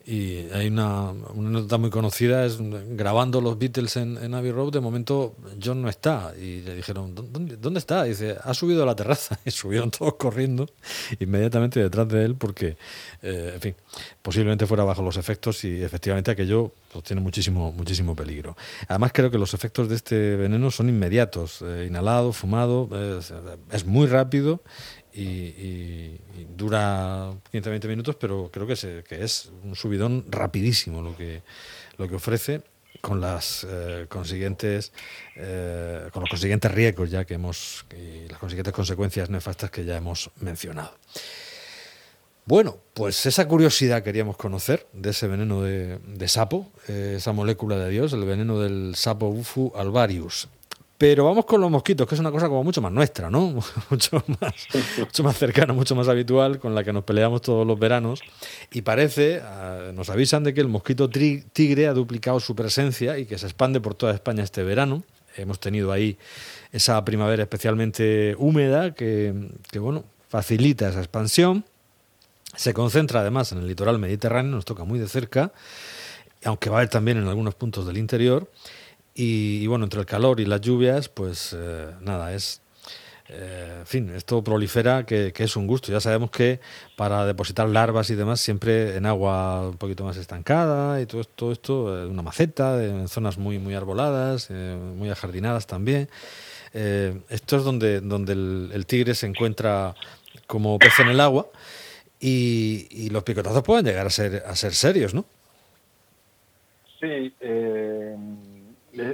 y 0.08 0.48
hay 0.54 0.68
una, 0.68 1.10
una 1.10 1.50
nota 1.50 1.80
muy 1.80 1.90
conocida, 1.90 2.46
es 2.46 2.58
grabando 2.60 3.42
los 3.42 3.58
Beatles 3.58 3.98
en, 3.98 4.18
en 4.18 4.36
Abbey 4.36 4.52
Road, 4.52 4.74
de 4.74 4.80
momento 4.80 5.36
John 5.64 5.82
no 5.82 5.90
está. 5.90 6.34
Y 6.40 6.62
le 6.62 6.76
dijeron, 6.76 7.16
¿dónde, 7.16 7.58
dónde 7.58 7.80
está? 7.80 8.04
dice, 8.04 8.38
ha 8.40 8.54
subido 8.54 8.84
a 8.84 8.86
la 8.86 8.96
terraza. 8.96 9.40
Y 9.46 9.52
subieron 9.52 9.90
todos 9.92 10.16
corriendo 10.16 10.68
inmediatamente 11.20 11.80
detrás 11.80 12.08
de 12.08 12.24
él 12.24 12.36
porque, 12.36 12.78
eh, 13.22 13.52
en 13.56 13.62
fin, 13.62 13.76
posiblemente 14.22 14.68
fuera 14.68 14.84
bajo 14.84 15.02
los 15.02 15.18
efectos 15.18 15.64
y 15.64 15.84
efectivamente 15.84 16.32
aquello 16.32 16.72
pues, 16.92 17.04
tiene 17.04 17.22
muchísimo, 17.22 17.72
muchísimo 17.72 18.16
peligro. 18.16 18.56
Además 18.88 19.12
creo 19.14 19.32
que 19.32 19.38
los 19.38 19.54
efectos 19.54 19.90
de 19.90 19.96
este 19.96 20.36
veneno 20.36 20.70
son 20.70 20.90
inmediatos, 20.90 21.64
eh, 21.64 21.86
inhalado, 21.88 22.32
fumado, 22.32 22.90
es 23.72 23.86
muy 23.86 24.08
rápido 24.08 24.62
y, 25.16 26.20
dura 26.56 27.32
15-20 27.52 27.88
minutos, 27.88 28.16
pero 28.16 28.50
creo 28.52 28.68
que 28.68 28.74
es, 28.74 28.88
que 29.08 29.24
es 29.24 29.52
un 29.64 29.76
subidón 29.76 30.26
rapidísimo 30.30 31.02
lo 31.02 31.16
que, 31.16 31.42
lo 31.98 32.08
que 32.08 32.16
ofrece 32.16 32.62
con 33.02 33.22
las 33.22 33.66
eh, 33.70 34.06
consiguientes 34.10 34.92
eh, 35.36 36.10
con 36.12 36.22
los 36.22 36.30
consiguientes 36.30 36.72
riesgos 36.72 37.12
ya 37.12 37.26
que 37.26 37.36
hemos 37.36 37.86
y 37.96 38.28
las 38.28 38.40
consiguientes 38.40 38.74
consecuencias 38.74 39.30
nefastas 39.30 39.70
que 39.70 39.86
ya 39.86 39.98
hemos 39.98 40.32
mencionado. 40.40 40.96
Bueno, 42.48 42.78
pues 42.94 43.26
esa 43.26 43.48
curiosidad 43.48 44.04
queríamos 44.04 44.38
conocer 44.38 44.86
de 44.94 45.10
ese 45.10 45.28
veneno 45.28 45.64
de, 45.64 46.28
sapo, 46.28 46.72
eh, 46.88 47.16
esa 47.18 47.32
molécula 47.32 47.78
de 47.78 47.90
Dios, 47.90 48.14
el 48.14 48.24
veneno 48.24 48.60
del 48.60 48.96
sapo 48.96 49.32
Bufu 49.32 49.74
alvarius. 49.76 50.48
Pero 50.98 51.26
vamos 51.26 51.46
con 51.46 51.60
los 51.60 51.70
mosquitos, 51.70 52.08
que 52.08 52.16
es 52.16 52.22
una 52.22 52.32
cosa 52.32 52.48
como 52.48 52.64
mucho 52.64 52.82
más 52.82 52.92
nuestra, 52.92 53.30
¿no? 53.30 53.62
mucho 53.90 54.24
más, 54.40 54.54
mucho 54.98 55.24
más 55.24 55.38
cercana, 55.38 55.74
mucho 55.74 55.94
más 55.94 56.08
habitual, 56.08 56.60
con 56.60 56.74
la 56.74 56.86
que 56.86 56.94
nos 56.94 57.04
peleamos 57.04 57.42
todos 57.42 57.68
los 57.68 57.78
veranos. 57.78 58.22
Y 58.72 58.82
parece, 58.82 59.42
ah, 59.44 59.92
nos 59.94 60.10
avisan 60.10 60.46
de 60.46 60.54
que 60.54 60.62
el 60.62 60.70
mosquito 60.70 61.10
tigre 61.10 61.88
ha 61.88 61.94
duplicado 61.94 62.40
su 62.40 62.56
presencia 62.56 63.18
y 63.18 63.26
que 63.26 63.38
se 63.38 63.46
expande 63.46 63.82
por 63.82 63.96
toda 63.96 64.14
España 64.14 64.44
este 64.44 64.64
verano. 64.64 65.04
Hemos 65.36 65.60
tenido 65.60 65.92
ahí 65.92 66.18
esa 66.72 67.04
primavera 67.04 67.44
especialmente 67.44 68.36
húmeda 68.38 68.94
que, 68.94 69.34
que 69.70 69.80
bueno, 69.80 70.06
facilita 70.30 70.88
esa 70.88 71.00
expansión. 71.00 71.66
Se 72.56 72.74
concentra 72.74 73.20
además 73.20 73.52
en 73.52 73.58
el 73.58 73.68
litoral 73.68 74.00
mediterráneo, 74.00 74.52
nos 74.54 74.64
toca 74.64 74.86
muy 74.86 74.98
de 74.98 75.10
cerca, 75.10 75.52
aunque 76.46 76.70
va 76.70 76.78
a 76.78 76.80
haber 76.80 76.90
también 76.90 77.18
en 77.18 77.28
algunos 77.28 77.54
puntos 77.54 77.86
del 77.86 77.98
interior. 77.98 78.50
Y, 79.16 79.66
bueno, 79.68 79.86
entre 79.86 80.02
el 80.02 80.06
calor 80.06 80.42
y 80.42 80.46
las 80.46 80.60
lluvias, 80.60 81.08
pues 81.08 81.56
eh, 81.58 81.92
nada, 82.02 82.34
es 82.34 82.62
eh, 83.30 83.82
fin, 83.86 84.10
esto 84.14 84.44
prolifera 84.44 85.06
que, 85.06 85.32
es 85.34 85.56
un 85.56 85.68
gusto. 85.68 85.92
Ya 85.92 86.02
sabemos 86.02 86.32
que 86.32 86.60
para 86.98 87.26
depositar 87.26 87.70
larvas 87.70 88.10
y 88.10 88.16
demás, 88.16 88.42
siempre 88.42 88.98
en 88.98 89.06
agua 89.06 89.70
un 89.70 89.78
poquito 89.78 90.04
más 90.04 90.18
estancada 90.18 91.02
y 91.02 91.06
todo, 91.06 91.24
todo 91.24 91.52
esto, 91.54 92.04
en 92.04 92.10
una 92.12 92.24
maceta, 92.24 92.84
en 92.84 93.08
zonas 93.08 93.38
muy, 93.38 93.58
muy 93.58 93.74
arboladas, 93.74 94.50
muy 94.52 95.10
ajardinadas 95.10 95.66
también. 95.66 96.10
esto 96.74 97.58
es 97.58 97.64
donde, 97.64 98.02
donde 98.02 98.34
el, 98.34 98.86
tigre 98.86 99.16
se 99.16 99.28
encuentra 99.28 99.96
como 100.46 100.78
pez 100.78 101.00
en 101.00 101.08
el 101.08 101.22
agua 101.22 101.48
y, 102.20 103.10
los 103.12 103.24
picotazos 103.24 103.64
pueden 103.64 103.86
llegar 103.86 104.08
a 104.08 104.10
ser, 104.10 104.44
a 104.46 104.56
ser 104.56 104.74
serios, 104.74 105.14
¿no? 105.14 105.26
Sí, 107.00 107.34
eh, 107.40 108.16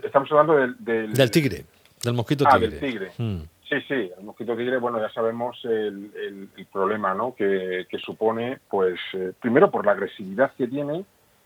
estamos 0.03 0.31
hablando 0.31 0.55
del, 0.55 0.75
del, 1.13 1.31
tigre, 1.31 1.65
del 2.03 2.13
mosquito 2.13 2.45
ah, 2.47 2.57
tigre. 2.57 2.69
del 2.69 2.79
tigre. 2.79 3.11
Mm. 3.17 3.41
Sí, 3.71 3.77
sí, 3.87 4.11
el 4.17 4.23
mosquito 4.25 4.57
tigre, 4.57 4.77
bueno, 4.79 4.99
ya 4.99 5.09
sabemos 5.13 5.57
el, 5.63 6.49
problema 6.73 7.13
¿no? 7.13 7.33
que, 7.33 7.87
supone, 8.03 8.59
pues, 8.69 8.99
eh, 9.13 9.31
primero 9.39 9.71
por 9.71 9.85
la 9.85 9.93
agresividad 9.93 10.51
que 10.57 10.67
tiene, 10.67 11.05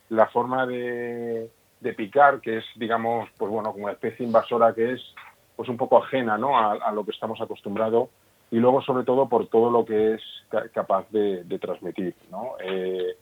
la 0.10 0.25
forma 0.27 0.65
de, 0.65 1.51
picar, 1.96 2.42
que 2.42 2.58
es, 2.58 2.65
digamos, 2.77 3.30
pues 3.38 3.51
bueno, 3.51 3.72
como 3.72 3.84
una 3.84 3.94
especie 3.94 4.25
invasora 4.25 4.74
que 4.74 4.94
es, 4.94 5.01
pues 5.56 5.70
un 5.70 5.77
poco 5.77 6.04
ajena 6.04 6.36
¿no? 6.36 6.58
a, 6.58 6.92
lo 6.94 7.06
que 7.06 7.12
estamos 7.12 7.39
acostumbrados, 7.42 8.10
y 8.50 8.58
luego, 8.58 8.82
sobre 8.82 9.04
todo, 9.04 9.30
por 9.30 9.48
todo 9.48 9.70
lo 9.70 9.86
que 9.86 10.15
es 10.15 10.22
capaz 10.74 11.06
de, 11.12 11.44
transmitir, 11.60 12.15
¿no? 12.32 12.54
Eh, 12.60 13.18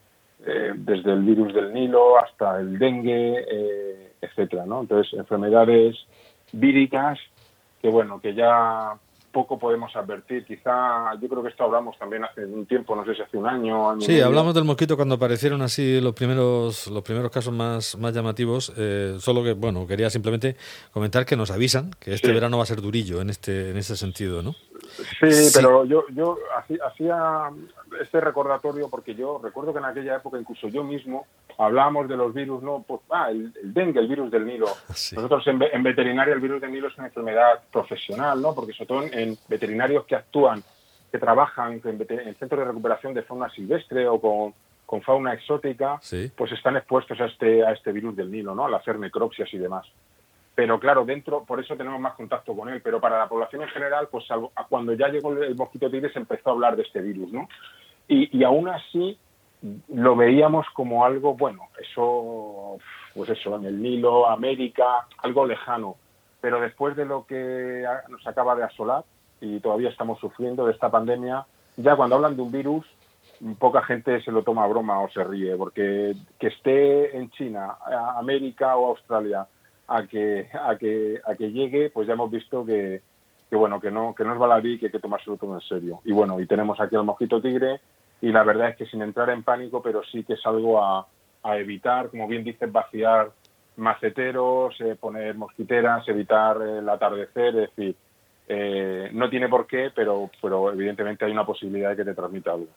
eh, 0.45 0.73
desde 0.75 1.13
el 1.13 1.23
virus 1.23 1.53
del 1.53 1.73
Nilo 1.73 2.17
hasta 2.17 2.59
el 2.59 2.77
dengue, 2.77 3.45
eh, 3.49 4.13
etcétera, 4.21 4.65
¿no? 4.65 4.81
Entonces, 4.81 5.13
enfermedades 5.13 5.95
víricas 6.51 7.19
que, 7.81 7.89
bueno, 7.89 8.19
que 8.19 8.33
ya 8.33 8.97
poco 9.33 9.57
podemos 9.57 9.93
advertir. 9.95 10.45
Quizá, 10.45 11.19
yo 11.19 11.27
creo 11.27 11.43
que 11.43 11.49
esto 11.49 11.63
hablamos 11.63 11.97
también 11.97 12.23
hace 12.23 12.45
un 12.45 12.65
tiempo, 12.65 12.95
no 12.95 13.03
sé 13.03 13.15
si 13.15 13.21
hace 13.21 13.37
un 13.37 13.47
año. 13.47 13.99
sí, 13.99 14.21
hablamos 14.21 14.53
del 14.53 14.63
mosquito 14.63 14.95
cuando 14.95 15.15
aparecieron 15.15 15.61
así 15.61 15.99
los 15.99 16.13
primeros, 16.13 16.87
los 16.87 17.03
primeros 17.03 17.31
casos 17.31 17.53
más, 17.53 17.97
más 17.97 18.13
llamativos. 18.13 18.71
Eh, 18.77 19.17
solo 19.19 19.43
que, 19.43 19.53
bueno, 19.53 19.85
quería 19.87 20.09
simplemente 20.09 20.55
comentar 20.91 21.25
que 21.25 21.35
nos 21.35 21.51
avisan 21.51 21.91
que 21.99 22.13
este 22.13 22.31
verano 22.31 22.57
va 22.57 22.63
a 22.63 22.67
ser 22.67 22.81
durillo 22.81 23.19
en 23.19 23.31
este, 23.31 23.71
en 23.71 23.77
ese 23.77 23.97
sentido, 23.97 24.43
¿no? 24.43 24.55
Sí, 24.95 25.49
pero 25.53 25.85
yo, 25.85 26.05
yo 26.13 26.37
hacía 26.85 27.49
este 28.01 28.21
recordatorio 28.21 28.89
porque 28.89 29.15
yo 29.15 29.39
recuerdo 29.41 29.73
que 29.73 29.79
en 29.79 29.85
aquella 29.85 30.17
época 30.17 30.39
incluso 30.39 30.67
yo 30.67 30.83
mismo 30.83 31.25
hablábamos 31.57 32.07
de 32.07 32.17
los 32.17 32.33
virus, 32.33 32.61
no, 32.61 32.83
pues, 32.87 33.01
ah, 33.09 33.29
el, 33.29 33.53
dengue, 33.63 33.99
el 33.99 34.07
virus 34.07 34.31
del 34.31 34.45
Nilo. 34.45 34.67
Nosotros 35.13 35.45
en, 35.47 35.83
veterinaria 35.83 36.33
el 36.33 36.39
virus 36.39 36.61
del 36.61 36.71
Nilo 36.71 36.87
es 36.87 36.97
una 36.97 37.07
enfermedad 37.07 37.61
profesional, 37.71 38.41
¿no? 38.41 38.53
Porque 38.53 38.73
sobre 38.73 38.87
todo 38.87 39.03
en, 39.03 39.37
veterinarios 39.47 40.05
que 40.05 40.15
actúan, 40.15 40.63
que 41.11 41.19
trabajan 41.19 41.81
en, 41.83 42.07
en 42.09 42.35
centros 42.35 42.59
de 42.59 42.65
recuperación 42.65 43.13
de 43.13 43.23
fauna 43.23 43.49
silvestre 43.49 44.07
o 44.07 44.19
con, 44.19 44.53
fauna 45.01 45.33
exótica, 45.33 45.99
pues 46.35 46.51
están 46.51 46.77
expuestos 46.77 47.19
a 47.19 47.25
este, 47.25 47.65
a 47.65 47.71
este 47.71 47.91
virus 47.91 48.15
del 48.15 48.29
Nilo, 48.29 48.53
¿no? 48.53 48.65
Al 48.65 48.75
hacer 48.75 48.99
necropsias 48.99 49.51
y 49.51 49.57
demás 49.57 49.87
pero 50.55 50.79
claro, 50.79 51.03
dentro, 51.05 51.43
por 51.43 51.59
eso 51.59 51.75
tenemos 51.75 51.99
más 51.99 52.13
contacto 52.13 52.55
con 52.55 52.69
él, 52.69 52.81
pero 52.81 53.01
para 53.01 53.17
la 53.17 53.27
población 53.27 53.63
en 53.63 53.69
general, 53.69 54.07
pues 54.11 54.25
cuando 54.69 54.93
ya 54.93 55.07
llegó 55.07 55.33
el 55.33 55.55
mosquito 55.55 55.89
tigre 55.89 56.11
se 56.13 56.19
empezó 56.19 56.49
a 56.49 56.53
hablar 56.53 56.75
de 56.75 56.83
este 56.83 57.01
virus, 57.01 57.31
¿no? 57.31 57.49
Y, 58.07 58.37
y 58.37 58.43
aún 58.43 58.69
así 58.69 59.17
lo 59.87 60.15
veíamos 60.15 60.67
como 60.73 61.05
algo, 61.05 61.35
bueno, 61.35 61.69
eso, 61.81 62.77
pues 63.15 63.29
eso, 63.29 63.55
en 63.55 63.65
el 63.65 63.81
Nilo, 63.81 64.27
América, 64.27 65.07
algo 65.19 65.45
lejano, 65.45 65.95
pero 66.41 66.59
después 66.59 66.95
de 66.95 67.05
lo 67.05 67.25
que 67.25 67.85
nos 68.09 68.27
acaba 68.27 68.55
de 68.55 68.63
asolar 68.63 69.05
y 69.39 69.59
todavía 69.59 69.89
estamos 69.89 70.19
sufriendo 70.19 70.65
de 70.65 70.73
esta 70.73 70.91
pandemia, 70.91 71.45
ya 71.77 71.95
cuando 71.95 72.17
hablan 72.17 72.35
de 72.35 72.41
un 72.41 72.51
virus, 72.51 72.85
poca 73.57 73.81
gente 73.83 74.21
se 74.21 74.31
lo 74.31 74.43
toma 74.43 74.67
broma 74.67 74.99
o 74.99 75.09
se 75.09 75.23
ríe, 75.23 75.55
porque 75.55 76.13
que 76.39 76.47
esté 76.47 77.17
en 77.17 77.29
China, 77.31 77.77
América 78.17 78.75
o 78.75 78.89
Australia, 78.89 79.47
a 79.87 80.07
que, 80.07 80.49
a 80.53 80.75
que, 80.77 81.19
a 81.25 81.35
que 81.35 81.51
llegue, 81.51 81.89
pues 81.89 82.07
ya 82.07 82.13
hemos 82.13 82.31
visto 82.31 82.65
que, 82.65 83.01
que 83.49 83.55
bueno, 83.55 83.79
que 83.79 83.91
no, 83.91 84.15
que 84.15 84.23
no 84.23 84.33
es 84.33 84.39
baladí, 84.39 84.79
que 84.79 84.87
hay 84.87 84.91
que 84.91 84.99
tomárselo 84.99 85.37
todo 85.37 85.55
en 85.55 85.61
serio. 85.61 86.01
Y 86.05 86.11
bueno, 86.11 86.39
y 86.39 86.47
tenemos 86.47 86.79
aquí 86.79 86.95
al 86.95 87.03
mosquito 87.03 87.41
tigre, 87.41 87.81
y 88.21 88.31
la 88.31 88.43
verdad 88.43 88.69
es 88.69 88.77
que 88.77 88.85
sin 88.85 89.01
entrar 89.01 89.29
en 89.29 89.43
pánico, 89.43 89.81
pero 89.81 90.01
sí 90.03 90.23
que 90.23 90.33
es 90.33 90.45
algo 90.45 90.81
a, 90.81 91.07
a 91.43 91.57
evitar, 91.57 92.09
como 92.09 92.27
bien 92.27 92.43
dices, 92.43 92.71
vaciar 92.71 93.31
maceteros, 93.75 94.79
eh, 94.81 94.95
poner 94.99 95.35
mosquiteras, 95.35 96.07
evitar 96.07 96.61
el 96.61 96.87
atardecer, 96.87 97.55
es 97.55 97.75
decir, 97.75 97.95
eh, 98.47 99.09
no 99.13 99.29
tiene 99.29 99.47
por 99.47 99.67
qué, 99.67 99.91
pero, 99.95 100.29
pero 100.41 100.71
evidentemente 100.71 101.23
hay 101.23 101.31
una 101.31 101.45
posibilidad 101.45 101.91
de 101.91 101.95
que 101.95 102.03
te 102.03 102.13
transmita 102.13 102.51
algo. 102.51 102.67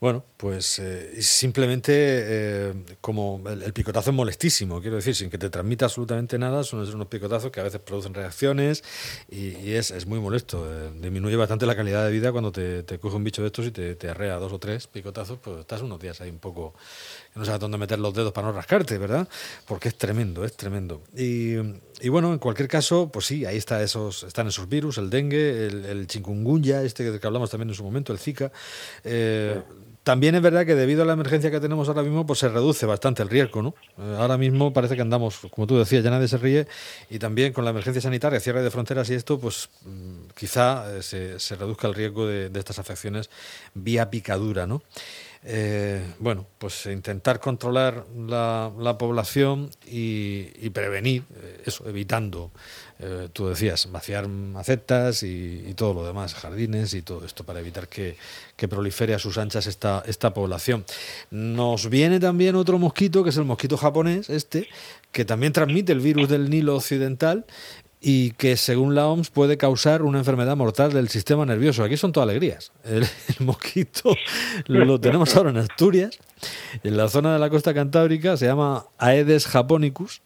Bueno, 0.00 0.24
pues 0.36 0.78
eh, 0.78 1.20
simplemente 1.20 1.92
eh, 1.94 2.72
como 3.00 3.42
el, 3.48 3.72
picotazo 3.72 4.10
es 4.10 4.16
molestísimo, 4.16 4.80
quiero 4.80 4.96
decir, 4.96 5.14
sin 5.14 5.28
que 5.28 5.36
te 5.36 5.50
transmita 5.50 5.86
absolutamente 5.86 6.38
nada, 6.38 6.62
son 6.62 6.80
unos 6.80 7.08
picotazos 7.08 7.50
que 7.50 7.60
a 7.60 7.64
veces 7.64 7.80
producen 7.80 8.14
reacciones 8.14 8.82
y, 9.28 9.72
es, 9.72 9.90
es, 9.90 10.06
muy 10.06 10.20
molesto. 10.20 10.66
disminuye 10.92 11.36
bastante 11.36 11.66
la 11.66 11.76
calidad 11.76 12.06
de 12.06 12.12
vida 12.12 12.32
cuando 12.32 12.52
te, 12.52 12.82
te, 12.82 12.98
coge 12.98 13.16
un 13.16 13.24
bicho 13.24 13.42
de 13.42 13.48
estos 13.48 13.66
y 13.66 13.72
te, 13.72 13.94
te 13.94 14.08
arrea 14.08 14.36
dos 14.36 14.52
o 14.52 14.58
tres 14.58 14.86
picotazos, 14.86 15.38
pues 15.38 15.58
estás 15.58 15.82
unos 15.82 16.00
días 16.00 16.20
ahí 16.20 16.30
un 16.30 16.38
poco 16.38 16.74
no 17.36 17.44
sabes 17.44 17.60
dónde 17.60 17.78
meter 17.78 17.98
los 17.98 18.14
dedos 18.14 18.32
para 18.32 18.48
no 18.48 18.52
rascarte, 18.54 18.96
¿verdad? 18.98 19.28
Porque 19.66 19.88
es 19.88 19.98
tremendo, 19.98 20.44
es 20.44 20.56
tremendo. 20.56 21.02
Y, 21.14 21.56
bueno, 22.08 22.32
en 22.32 22.38
cualquier 22.38 22.66
caso, 22.66 23.10
pues 23.12 23.26
sí, 23.26 23.44
ahí 23.44 23.58
está 23.58 23.82
esos, 23.82 24.22
están 24.22 24.46
esos 24.48 24.65
virus, 24.68 24.98
el 24.98 25.10
dengue, 25.10 25.66
el, 25.66 25.84
el 25.84 26.06
chikungunya, 26.06 26.82
este 26.82 27.18
que 27.18 27.26
hablamos 27.26 27.50
también 27.50 27.68
en 27.70 27.74
su 27.74 27.84
momento, 27.84 28.12
el 28.12 28.18
Zika. 28.18 28.52
Eh, 29.04 29.60
también 30.06 30.36
es 30.36 30.40
verdad 30.40 30.64
que 30.64 30.76
debido 30.76 31.02
a 31.02 31.04
la 31.04 31.14
emergencia 31.14 31.50
que 31.50 31.58
tenemos 31.58 31.88
ahora 31.88 32.04
mismo, 32.04 32.24
pues 32.24 32.38
se 32.38 32.48
reduce 32.48 32.86
bastante 32.86 33.24
el 33.24 33.28
riesgo, 33.28 33.60
¿no? 33.60 33.74
Eh, 33.98 34.16
ahora 34.16 34.38
mismo 34.38 34.72
parece 34.72 34.94
que 34.94 35.02
andamos, 35.02 35.40
como 35.50 35.66
tú 35.66 35.76
decías, 35.76 36.04
ya 36.04 36.10
nadie 36.10 36.28
se 36.28 36.38
ríe, 36.38 36.68
y 37.10 37.18
también 37.18 37.52
con 37.52 37.64
la 37.64 37.72
emergencia 37.72 38.00
sanitaria, 38.00 38.38
cierre 38.38 38.62
de 38.62 38.70
fronteras 38.70 39.10
y 39.10 39.14
esto, 39.14 39.40
pues 39.40 39.68
mm, 39.84 40.28
quizá 40.36 40.96
eh, 40.96 41.02
se, 41.02 41.40
se, 41.40 41.56
reduzca 41.56 41.88
el 41.88 41.94
riesgo 41.94 42.24
de, 42.24 42.50
de, 42.50 42.58
estas 42.60 42.78
afecciones 42.78 43.30
vía 43.74 44.08
picadura, 44.08 44.64
¿no? 44.64 44.80
Eh, 45.48 46.02
bueno, 46.18 46.44
pues 46.58 46.86
intentar 46.86 47.38
controlar 47.38 48.04
la, 48.16 48.96
población 48.98 49.70
y, 49.86 50.68
prevenir 50.70 51.22
eh, 51.36 51.62
eso, 51.66 51.88
evitando, 51.88 52.50
eh, 52.98 53.28
tú 53.32 53.46
decías, 53.46 53.92
vaciar 53.92 54.26
macetas 54.26 55.22
y, 55.22 55.72
todo 55.76 55.94
lo 55.94 56.04
demás, 56.04 56.34
jardines 56.34 56.94
y 56.94 57.02
todo 57.02 57.24
esto, 57.24 57.44
para 57.44 57.60
evitar 57.60 57.86
que, 57.86 58.16
que, 58.56 58.66
prolifere 58.66 59.14
a 59.14 59.20
sus 59.20 59.38
anchas 59.38 59.68
esta, 59.68 60.02
esta 60.06 60.34
población. 60.34 60.84
Nos 61.30 61.88
viene 61.88 62.18
también 62.18 62.56
otro 62.56 62.80
mosquito, 62.80 63.22
que 63.22 63.30
es 63.30 63.36
el 63.36 63.44
mosquito 63.44 63.76
japonés, 63.76 64.28
este, 64.28 64.66
que 65.12 65.24
también 65.24 65.52
transmite 65.52 65.92
el 65.92 66.00
virus 66.00 66.28
del 66.28 66.50
Nilo 66.50 66.74
Occidental 66.74 67.46
y 68.00 68.32
que 68.32 68.56
según 68.56 68.94
la 68.94 69.06
OMS 69.06 69.30
puede 69.30 69.56
causar 69.56 70.02
una 70.02 70.18
enfermedad 70.18 70.56
mortal 70.56 70.92
del 70.92 71.08
sistema 71.08 71.46
nervioso. 71.46 71.82
Aquí 71.82 71.96
son 71.96 72.12
todas 72.12 72.28
alegrías. 72.28 72.72
El, 72.84 73.06
mosquito 73.40 74.14
lo 74.66 75.00
tenemos 75.00 75.34
ahora 75.36 75.50
en 75.50 75.58
Asturias, 75.58 76.18
en 76.82 76.96
la 76.96 77.08
zona 77.08 77.32
de 77.32 77.38
la 77.38 77.50
costa 77.50 77.74
cantábrica, 77.74 78.36
se 78.36 78.46
llama 78.46 78.86
Aedes 78.98 79.46
japonicus. 79.46 80.22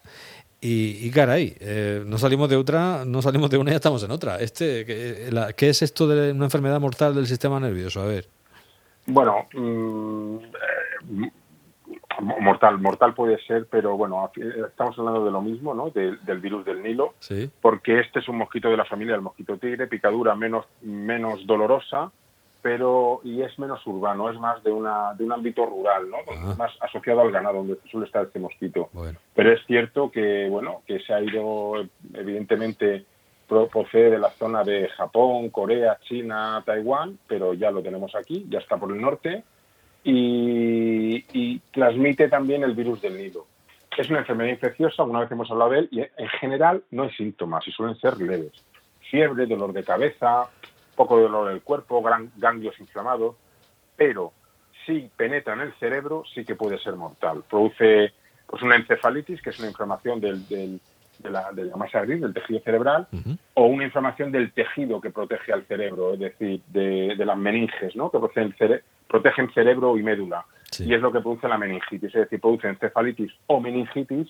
Y, 0.63 1.07
y 1.07 1.11
caray, 1.11 1.57
eh, 1.59 2.03
no 2.05 2.19
salimos 2.19 2.51
de 2.51 2.57
otra, 2.57 3.05
no 3.07 3.23
salimos 3.23 3.49
de 3.49 3.57
una 3.57 3.71
y 3.71 3.73
ya 3.73 3.77
estamos 3.77 4.03
en 4.03 4.11
otra. 4.11 4.37
Este, 4.37 4.85
¿qué, 4.85 5.69
es 5.71 5.81
esto 5.81 6.07
de 6.07 6.33
una 6.33 6.45
enfermedad 6.45 6.79
mortal 6.79 7.15
del 7.15 7.27
sistema 7.27 7.59
nervioso? 7.59 8.03
A 8.03 8.05
ver. 8.05 8.29
Bueno, 9.07 9.47
mm, 9.55 10.37
eh, 10.37 11.31
mortal, 12.19 12.79
mortal 12.79 13.15
puede 13.15 13.39
ser, 13.45 13.67
pero 13.71 13.97
bueno, 13.97 14.31
estamos 14.67 14.99
hablando 14.99 15.25
de 15.25 15.31
lo 15.31 15.41
mismo, 15.41 15.75
¿no? 15.75 15.91
del 15.91 16.41
virus 16.41 16.65
del 16.65 16.83
Nilo, 16.83 17.15
porque 17.61 18.01
este 18.01 18.19
es 18.19 18.29
un 18.29 18.39
mosquito 18.39 18.69
de 18.69 18.77
la 18.77 18.85
familia 18.85 19.15
del 19.15 19.23
mosquito 19.23 19.57
tigre, 19.57 19.87
picadura 19.87 20.35
menos, 20.35 20.67
menos 20.83 21.47
dolorosa, 21.47 22.11
pero 22.63 23.21
y 23.25 23.41
es 23.43 23.59
menos 23.59 23.87
urbano, 23.87 24.31
es 24.31 24.39
más 24.39 24.63
de 24.63 24.71
una 24.71 25.15
de 25.15 25.25
un 25.25 25.33
ámbito 25.33 25.65
rural, 25.65 26.11
¿no? 26.11 26.19
Más 26.57 26.73
asociado 26.81 27.23
al 27.23 27.31
ganado, 27.31 27.59
donde 27.59 27.79
suele 27.91 28.07
estar 28.07 28.25
este 28.25 28.39
mosquito. 28.39 28.91
Pero 29.35 29.53
es 29.53 29.65
cierto 29.67 30.11
que 30.11 30.47
bueno 30.51 30.83
que 30.87 31.01
se 31.01 31.15
ha 31.15 31.23
ido 31.23 31.75
evidentemente 32.13 33.07
procede 33.73 34.11
de 34.11 34.19
la 34.19 34.31
zona 34.31 34.63
de 34.63 34.89
Japón, 34.91 35.51
Corea, 35.51 35.99
China, 36.03 36.63
Taiwán, 36.65 37.19
pero 37.27 37.53
ya 37.53 37.71
lo 37.71 37.83
tenemos 37.83 38.15
aquí, 38.15 38.47
ya 38.49 38.61
está 38.61 38.77
por 38.77 38.93
el 38.93 39.01
norte 39.01 39.43
y, 40.05 41.59
transmite 41.73 42.29
también 42.29 42.63
el 42.65 42.75
virus 42.75 43.01
del 43.01 43.17
nido. 43.17 43.47
Es 43.97 44.09
una 44.11 44.21
enfermedad 44.21 44.51
infecciosa, 44.51 45.03
una 45.03 45.21
vez 45.21 45.31
hemos 45.31 45.51
hablado 45.51 45.71
de 45.73 45.79
él, 45.81 45.89
y 45.91 46.01
en 46.01 46.29
general 46.41 46.83
no 46.91 47.05
hay 47.05 47.11
síntomas 47.11 47.67
y 47.67 47.73
suelen 47.73 47.97
ser 47.97 48.21
leves. 48.21 48.53
Fiebre, 49.11 49.47
dolor 49.47 49.73
de 49.73 49.85
cabeza, 49.85 50.49
poco 50.95 51.19
dolor 51.19 51.49
del 51.49 51.63
cuerpo, 51.63 52.03
gran, 52.03 52.31
ganglios 52.37 52.79
inflamados, 52.79 53.37
pero 53.97 54.33
si 54.87 55.11
penetra 55.17 55.55
en 55.55 55.61
el 55.61 55.73
cerebro 55.75 56.23
sí 56.35 56.45
que 56.45 56.55
puede 56.55 56.79
ser 56.79 56.97
mortal. 56.97 57.43
Produce 57.49 58.13
pues 58.47 58.63
una 58.63 58.77
encefalitis, 58.77 59.43
que 59.43 59.51
es 59.51 59.59
una 59.59 59.69
inflamación 59.69 60.21
del, 60.21 60.49
de 60.49 61.31
la, 61.31 61.53
de 61.53 61.65
la 61.65 61.77
masa 61.77 62.01
gris, 62.03 62.21
del 62.21 62.35
tejido 62.35 62.61
cerebral, 62.61 63.07
o 63.55 63.67
una 63.67 63.85
inflamación 63.85 64.33
del 64.33 64.53
tejido 64.53 65.01
que 65.01 65.11
protege 65.11 65.53
al 65.53 65.65
cerebro, 65.67 66.15
es 66.15 66.21
decir, 66.21 66.61
de, 66.69 67.15
las 67.17 67.39
meninges, 67.39 67.95
¿no? 67.95 68.11
que 68.11 68.19
protegen, 68.19 68.55
cere 68.55 68.83
protegen 69.11 69.53
cerebro 69.53 69.99
y 69.99 70.03
médula. 70.03 70.47
Y 70.79 70.95
es 70.95 71.01
lo 71.01 71.11
que 71.11 71.21
produce 71.21 71.49
la 71.49 71.59
meningitis, 71.59 72.15
es 72.15 72.23
decir, 72.23 72.41
produce 72.41 72.69
encefalitis 72.69 73.33
o 73.49 73.61
meningitis 73.61 74.29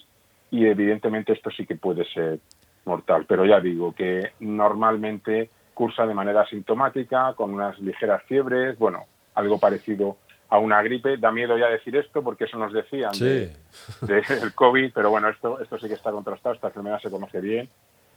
y 0.51 0.65
evidentemente 0.65 1.35
esto 1.35 1.51
sí 1.51 1.67
que 1.67 1.77
puede 1.77 2.05
ser 2.07 2.39
mortal. 2.87 3.27
Pero 3.29 3.45
ya 3.45 3.61
digo 3.61 3.95
que 3.95 4.33
normalmente 4.41 5.51
cursa 5.75 6.07
de 6.07 6.15
manera 6.15 6.43
asintomática, 6.43 7.35
con 7.35 7.53
unas 7.53 7.79
ligeras 7.79 8.23
fiebres, 8.25 8.79
bueno, 8.79 9.05
algo 9.35 9.59
parecido 9.59 10.17
a 10.49 10.59
una 10.59 10.83
gripe. 10.83 11.19
Da 11.19 11.31
miedo 11.31 11.59
ya 11.59 11.69
decir 11.69 11.95
esto 11.97 12.23
porque 12.23 12.45
eso 12.45 12.59
nos 12.59 12.73
decían 12.73 13.13
del 13.13 13.53
de, 14.01 14.23
COVID, 14.55 14.93
pero 14.95 15.11
bueno, 15.11 15.29
esto, 15.29 15.61
esto 15.61 15.79
sí 15.79 15.89
que 15.89 15.95
está 15.95 16.11
contrastado, 16.11 16.55
esta 16.55 16.69
enfermedad 16.69 17.01
se 17.01 17.11
conoce 17.11 17.41
bien. 17.41 17.69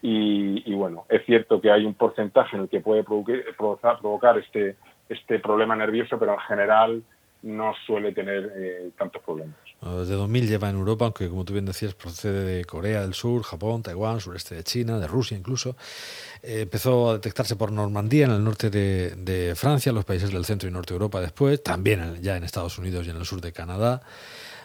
Y, 0.05 0.73
bueno, 0.73 1.05
es 1.07 1.25
cierto 1.25 1.61
que 1.61 1.71
hay 1.71 1.85
un 1.85 1.93
porcentaje 1.93 2.57
en 2.57 2.63
el 2.63 2.69
que 2.69 2.81
puede 2.81 3.05
provocar, 3.05 3.99
provocar 4.01 4.37
este, 4.37 4.75
este 5.09 5.39
problema 5.39 5.75
nervioso, 5.75 6.17
pero 6.17 6.33
en 6.33 6.39
general 6.39 7.03
no 7.43 7.73
suele 7.85 8.13
tener 8.13 8.53
eh, 8.55 8.89
tantos 8.97 9.21
problemas. 9.21 9.55
Desde 9.81 10.13
2000 10.13 10.47
lleva 10.47 10.69
en 10.69 10.77
Europa, 10.77 11.05
aunque 11.05 11.27
como 11.27 11.43
tú 11.43 11.51
bien 11.51 11.65
decías, 11.65 11.93
procede 11.93 12.45
de 12.45 12.63
Corea 12.63 13.01
del 13.01 13.13
Sur, 13.13 13.43
Japón, 13.43 13.83
Taiwán, 13.83 14.21
sureste 14.21 14.55
de 14.55 14.63
China, 14.63 14.97
de 14.97 15.07
Rusia 15.07 15.37
incluso. 15.37 15.75
Eh, 16.41 16.61
empezó 16.61 17.09
a 17.09 17.13
detectarse 17.13 17.57
por 17.57 17.71
Normandía, 17.71 18.25
en 18.25 18.31
el 18.31 18.43
norte 18.43 18.69
de, 18.69 19.53
Francia, 19.57 19.91
los 19.91 20.05
países 20.05 20.31
del 20.31 20.45
centro 20.45 20.69
y 20.69 20.71
norte 20.71 20.93
de 20.93 20.95
Europa 20.95 21.19
después, 21.19 21.61
también 21.61 22.21
ya 22.21 22.37
en 22.37 22.45
Estados 22.45 22.77
Unidos 22.77 23.05
y 23.07 23.09
en 23.09 23.17
el 23.17 23.25
sur 23.25 23.41
de 23.41 23.51
Canadá. 23.51 24.01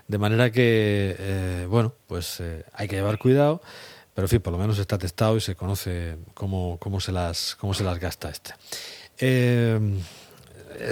De 0.07 0.18
manera 0.18 0.52
que, 0.52 1.16
eh, 1.18 1.66
bueno, 1.68 1.92
pues 2.07 2.40
hay 2.73 2.87
que 2.87 2.97
llevar 2.97 3.18
cuidado, 3.18 3.61
pero 4.14 4.26
en 4.26 4.28
fin, 4.30 4.40
por 4.40 4.52
lo 4.52 4.59
menos 4.59 4.78
está 4.78 4.99
testado 4.99 5.37
y 5.37 5.40
se 5.40 5.57
conoce 5.57 6.16
cómo, 6.33 6.78
cómo, 6.78 7.00
se, 7.00 7.11
las, 7.11 7.57
cómo 7.57 7.75
se 7.75 7.83
las 7.83 7.99
gasta 7.99 8.30
este. 8.30 8.54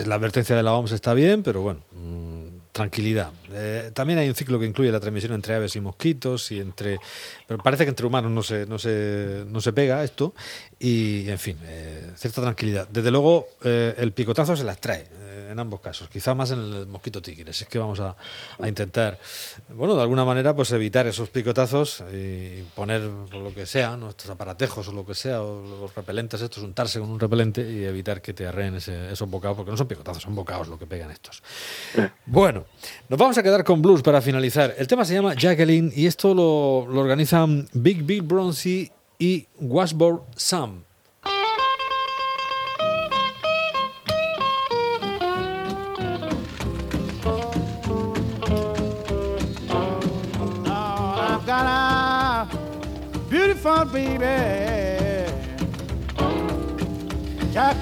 La 0.07 0.14
advertencia 0.14 0.57
de 0.57 0.62
la 0.62 0.75
OMS 0.75 0.93
está 0.93 1.14
bien, 1.14 1.43
pero 1.43 1.62
bueno, 1.62 1.81
mm, 1.93 2.37
tranquilidad. 2.76 3.31
Eh, 3.52 3.90
también 3.95 4.19
hay 4.19 4.28
un 4.28 4.35
ciclo 4.35 4.59
que 4.59 4.66
incluye 4.66 4.93
la 4.93 5.00
transmisión 5.00 5.33
entre 5.33 5.55
aves 5.55 5.75
y 5.76 5.81
mosquitos 5.81 6.52
y 6.52 6.61
entre 6.61 6.99
pero 7.47 7.62
parece 7.62 7.85
que 7.85 7.88
entre 7.88 8.07
humanos 8.07 8.31
no 8.31 8.43
se 8.43 8.66
no 8.66 8.78
se 8.78 9.45
no 9.49 9.62
se 9.62 9.73
pega 9.73 10.05
esto 10.05 10.35
y 10.78 11.26
en 11.31 11.38
fin 11.38 11.57
eh, 11.64 12.11
cierta 12.16 12.43
tranquilidad. 12.43 12.87
Desde 12.88 13.11
luego 13.11 13.49
eh, 13.64 13.95
el 13.97 14.12
picotazo 14.12 14.57
se 14.57 14.64
las 14.64 14.78
trae 14.78 15.07
en 15.50 15.59
ambos 15.59 15.81
casos, 15.81 16.09
quizá 16.09 16.35
más 16.35 16.50
en 16.50 16.61
el 16.61 16.87
mosquito 16.87 17.23
tigre. 17.23 17.50
Es 17.50 17.65
que 17.67 17.79
vamos 17.79 18.00
a, 18.00 18.17
intentar, 18.67 19.19
bueno, 19.69 19.95
de 19.95 20.03
alguna 20.03 20.25
manera, 20.25 20.55
pues 20.55 20.73
evitar 20.73 21.07
esos 21.07 21.29
picotazos 21.29 22.03
y 22.12 22.62
poner 22.75 23.03
lo 23.03 23.55
que 23.55 23.67
sea, 23.67 23.97
nuestros 23.97 24.31
aparatejos 24.31 24.88
o 24.88 24.93
lo 24.93 25.05
que 25.07 25.15
sea, 25.15 25.43
o 25.43 25.62
los 25.62 25.95
repelentes 25.95 26.41
estos, 26.41 26.62
untarse 26.62 27.00
con 27.00 27.11
un 27.11 27.21
repelente 27.21 27.61
y 27.71 27.85
evitar 27.85 28.21
que 28.21 28.33
te 28.33 28.47
arreen 28.47 28.75
esos 28.76 29.29
bocados, 29.29 29.57
porque 29.57 29.71
no 29.71 29.76
son 29.76 29.88
picotazos, 29.88 30.23
son 30.23 30.35
bocados 30.35 30.69
lo 30.69 30.79
que 30.79 30.87
pegan 30.87 31.11
estos. 31.11 31.43
Bueno, 32.26 32.67
nos 33.09 33.19
vamos 33.19 33.38
a 33.38 33.43
quedar 33.43 33.65
con 33.65 33.83
blues 33.83 34.03
para 34.03 34.21
finalizar. 34.21 34.75
El 34.76 34.87
tema 34.87 35.05
se 35.05 35.15
llama 35.15 35.35
Jacqueline 35.35 35.93
y 35.95 36.07
esto 36.07 36.35
lo, 36.35 36.87
lo 36.93 37.00
organizan 37.00 37.69
Big 37.73 38.03
Bill 38.03 38.23
Bronzy 38.23 38.91
y 39.19 39.47
Washboard 39.61 40.23
Sam. 40.37 40.85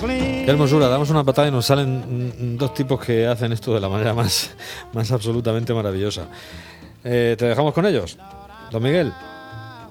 Qué 0.01 0.47
hermosura, 0.51 0.89
damos 0.89 1.11
una 1.11 1.25
patada 1.25 1.49
y 1.49 1.51
nos 1.51 1.67
salen 1.67 2.57
dos 2.57 2.75
tipos 2.75 3.05
que 3.05 3.27
hacen 3.27 3.53
esto 3.53 3.75
de 3.75 3.81
la 3.81 3.89
manera 3.89 4.15
más, 4.15 4.55
más 4.93 5.11
absolutamente 5.11 5.75
maravillosa. 5.75 6.29
Eh, 7.03 7.35
¿Te 7.37 7.47
dejamos 7.47 7.75
con 7.75 7.85
ellos? 7.85 8.17
Don 8.71 8.83
Miguel. 8.83 9.13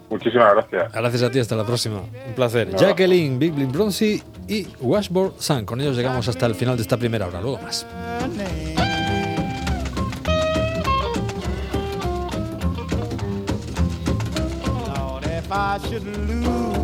Muchísimas 0.09 0.53
gracias. 0.53 0.91
Gracias 0.93 1.23
a 1.23 1.31
ti, 1.31 1.39
hasta 1.39 1.55
la 1.55 1.65
próxima. 1.65 2.01
Un 2.27 2.33
placer. 2.33 2.75
Jacqueline, 2.75 3.37
Big 3.37 3.51
Blin 3.51 3.72
Bronzy 3.72 4.22
y 4.48 4.68
Washboard 4.79 5.33
Sun. 5.39 5.65
Con 5.65 5.81
ellos 5.81 5.98
llegamos 5.98 6.27
hasta 6.27 6.46
el 6.46 6.55
final 6.55 6.75
de 6.75 6.83
esta 6.83 6.98
primera 6.98 7.27
hora. 7.27 7.41
Luego 7.41 7.59
más. 7.61 7.85
I 15.55 15.77
should 15.87 16.03
lose. 16.18 16.82